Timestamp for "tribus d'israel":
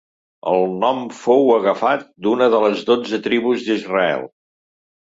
3.31-4.29